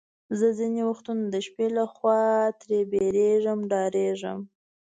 زه 0.37 0.47
ځینې 0.59 0.81
وختونه 0.89 1.23
د 1.33 1.35
شپې 1.45 1.67
له 1.77 1.85
خوا 1.93 2.21
ترې 2.59 2.79
بیریږم، 2.91 3.59
ډارېږم. 3.71 4.39